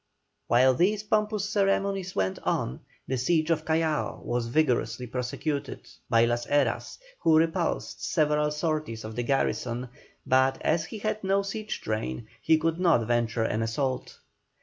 While 0.47 0.73
these 0.73 1.03
pompous 1.03 1.47
ceremonies 1.47 2.15
went 2.15 2.39
on, 2.39 2.79
the 3.07 3.19
siege 3.19 3.51
of 3.51 3.65
Callao 3.65 4.21
was 4.25 4.47
vigorously 4.47 5.05
prosecuted 5.05 5.87
by 6.09 6.25
Las 6.25 6.47
Heras, 6.47 6.97
who 7.19 7.37
repulsed 7.37 8.03
several 8.11 8.49
sorties 8.49 9.03
of 9.03 9.15
the 9.15 9.21
garrison, 9.21 9.89
but 10.25 10.59
as 10.63 10.85
he 10.85 10.97
had 10.97 11.23
no 11.23 11.43
siege 11.43 11.81
train, 11.81 12.25
he 12.41 12.57
could 12.57 12.79
not 12.79 13.05
venture 13.05 13.43
an 13.43 13.61
assault. 13.61 14.17